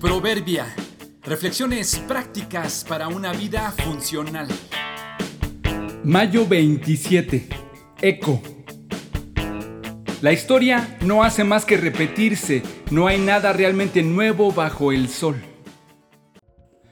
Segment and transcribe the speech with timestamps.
[0.00, 0.66] Proverbia.
[1.22, 4.46] Reflexiones prácticas para una vida funcional.
[6.04, 7.48] Mayo 27.
[8.02, 8.42] Eco.
[10.20, 15.42] La historia no hace más que repetirse, no hay nada realmente nuevo bajo el sol.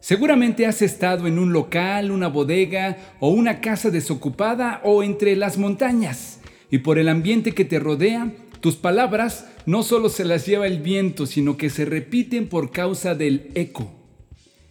[0.00, 5.58] Seguramente has estado en un local, una bodega o una casa desocupada o entre las
[5.58, 6.40] montañas,
[6.70, 10.80] y por el ambiente que te rodea, tus palabras no solo se las lleva el
[10.80, 13.90] viento, sino que se repiten por causa del eco.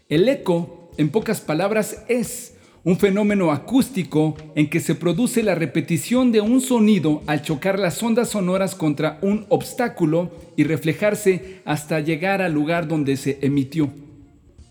[0.09, 6.31] El eco, en pocas palabras, es un fenómeno acústico en que se produce la repetición
[6.31, 12.43] de un sonido al chocar las ondas sonoras contra un obstáculo y reflejarse hasta llegar
[12.43, 13.91] al lugar donde se emitió.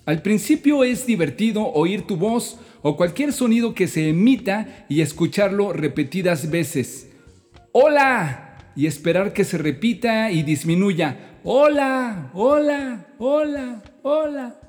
[0.07, 5.73] Al principio es divertido oír tu voz o cualquier sonido que se emita y escucharlo
[5.73, 7.09] repetidas veces.
[7.73, 8.54] ¡Hola!
[8.77, 11.39] Y esperar que se repita y disminuya.
[11.45, 14.61] Hola, hola, hola, hola.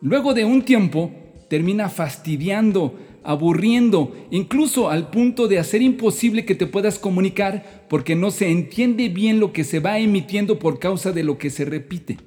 [0.00, 1.12] Luego de un tiempo,
[1.48, 8.30] termina fastidiando, aburriendo, incluso al punto de hacer imposible que te puedas comunicar porque no
[8.30, 12.18] se entiende bien lo que se va emitiendo por causa de lo que se repite.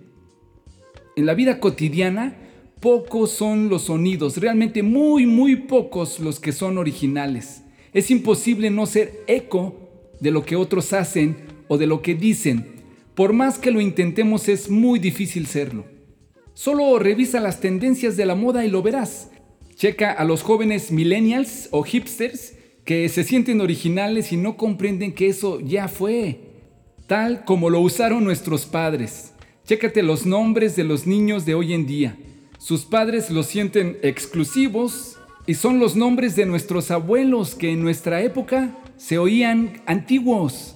[1.16, 2.38] En la vida cotidiana,
[2.80, 7.64] pocos son los sonidos, realmente muy, muy pocos los que son originales.
[7.94, 9.81] Es imposible no ser eco
[10.22, 11.36] de lo que otros hacen
[11.67, 12.81] o de lo que dicen.
[13.16, 15.86] Por más que lo intentemos es muy difícil serlo.
[16.53, 19.31] Solo revisa las tendencias de la moda y lo verás.
[19.75, 22.53] Checa a los jóvenes millennials o hipsters
[22.86, 26.39] que se sienten originales y no comprenden que eso ya fue,
[27.08, 29.33] tal como lo usaron nuestros padres.
[29.66, 32.17] Chécate los nombres de los niños de hoy en día.
[32.59, 38.22] Sus padres los sienten exclusivos y son los nombres de nuestros abuelos que en nuestra
[38.22, 40.75] época se oían antiguos.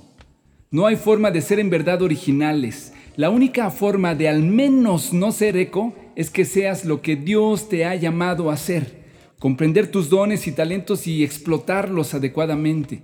[0.72, 2.94] No hay forma de ser en verdad originales.
[3.16, 7.70] La única forma de al menos no ser eco es que seas lo que Dios
[7.70, 9.04] te ha llamado a ser,
[9.40, 13.04] comprender tus dones y talentos y explotarlos adecuadamente.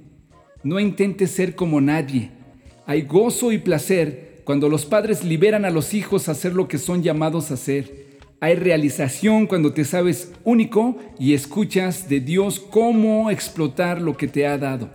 [0.64, 2.32] No intentes ser como nadie.
[2.86, 6.78] Hay gozo y placer cuando los padres liberan a los hijos a hacer lo que
[6.78, 8.01] son llamados a hacer.
[8.44, 14.48] Hay realización cuando te sabes único y escuchas de Dios cómo explotar lo que te
[14.48, 14.90] ha dado.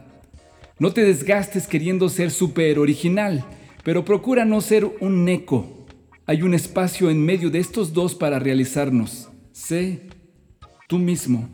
[0.81, 3.45] No te desgastes queriendo ser súper original,
[3.85, 5.87] pero procura no ser un eco.
[6.27, 9.29] Hay un espacio en medio de estos dos para realizarnos.
[9.53, 10.09] Sé
[10.89, 11.49] tú mismo.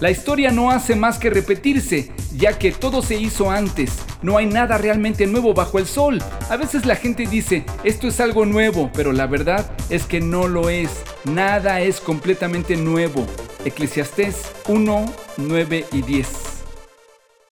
[0.00, 3.98] La historia no hace más que repetirse, ya que todo se hizo antes.
[4.22, 6.22] No hay nada realmente nuevo bajo el sol.
[6.48, 10.48] A veces la gente dice, esto es algo nuevo, pero la verdad es que no
[10.48, 10.88] lo es.
[11.24, 13.26] Nada es completamente nuevo.
[13.66, 15.04] Eclesiastés 1,
[15.36, 16.49] 9 y 10.